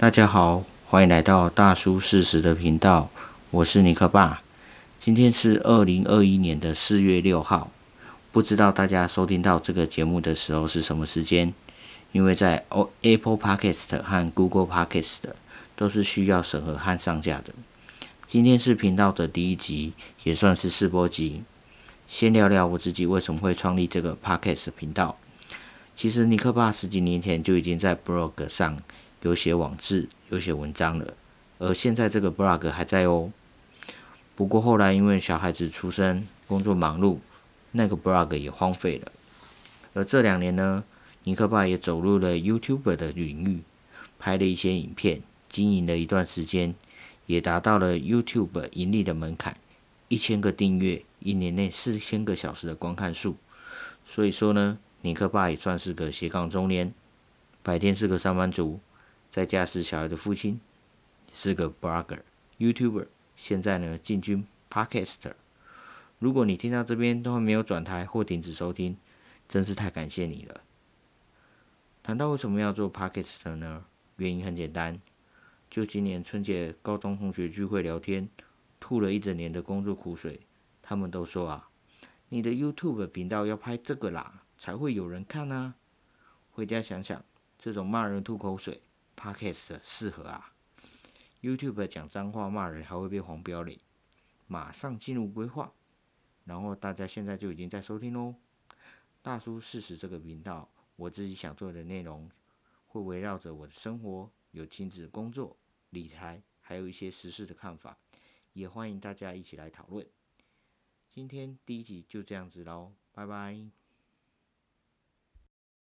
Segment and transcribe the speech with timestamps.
[0.00, 3.10] 大家好，欢迎来到大叔四十的频道，
[3.50, 4.40] 我是尼克爸。
[5.00, 7.72] 今天是二零二一年的四月六号，
[8.30, 11.52] 不知道大家收听到这个节目的时候是什么时间？
[12.12, 12.64] 因为在
[13.02, 15.22] Apple Podcast 和 Google Podcast
[15.74, 17.52] 都是需要审核和上架的。
[18.28, 21.42] 今天是频道的第一集，也算是试播集。
[22.06, 25.18] 先聊聊我自己为什么会创立这个 Podcast 频道。
[25.96, 28.80] 其实尼克爸十几年前就已经在 Blog 上。
[29.22, 31.14] 有写网志，有写文章了，
[31.58, 33.32] 而现在这个 blog 还在哦。
[34.36, 37.18] 不过后来因为小孩子出生，工作忙碌，
[37.72, 39.10] 那个 blog 也荒废了。
[39.94, 40.84] 而这两年呢，
[41.24, 43.62] 尼克爸也走入了 YouTube 的领域，
[44.18, 46.72] 拍了一些影片，经营了一段时间，
[47.26, 49.56] 也达到了 YouTube 盈利的门槛，
[50.06, 53.34] 一千个订阅，一年内四千个小时的观看数。
[54.06, 56.94] 所以说呢，尼克爸也算是个斜杠中年，
[57.64, 58.78] 白天是个上班族。
[59.30, 60.60] 在家是小孩的父亲，
[61.32, 62.20] 是个 blogger、
[62.58, 65.34] YouTuber，现在呢进军 Podcaster。
[66.18, 68.96] 如果你听到这边都还没有转台或停止收听，
[69.48, 70.60] 真是太感谢你了。
[72.02, 73.84] 谈到为什么要做 Podcaster 呢？
[74.16, 74.98] 原因很简单，
[75.70, 78.28] 就今年春节高中同学聚会聊天，
[78.80, 80.40] 吐了一整年的工作苦水，
[80.82, 81.68] 他们都说啊，
[82.30, 85.74] 你的 YouTube 频道要拍这个啦，才会有人看啊。
[86.50, 87.22] 回家想想，
[87.58, 88.80] 这种骂人吐口水。
[89.18, 90.54] Podcast 适合啊
[91.42, 93.80] ，YouTube 讲脏话骂人还会被黄标嘞，
[94.46, 95.72] 马上进入规划，
[96.44, 98.36] 然后大家现在就已经在收听喽。
[99.20, 102.30] 大叔四十这个频道，我自己想做的内容
[102.86, 105.56] 会围绕着我的生活，有亲子、工作、
[105.90, 107.98] 理财，还有一些时事的看法，
[108.52, 110.06] 也欢迎大家一起来讨论。
[111.08, 113.87] 今天第一集就这样子喽，拜拜。